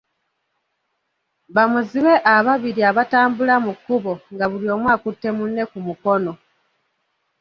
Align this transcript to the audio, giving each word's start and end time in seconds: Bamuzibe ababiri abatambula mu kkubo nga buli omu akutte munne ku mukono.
Bamuzibe 1.55 2.13
ababiri 2.35 2.81
abatambula 2.91 3.55
mu 3.65 3.71
kkubo 3.77 4.11
nga 4.33 4.45
buli 4.51 4.67
omu 4.75 4.87
akutte 4.95 5.29
munne 5.37 5.63
ku 5.71 5.77
mukono. 5.87 6.31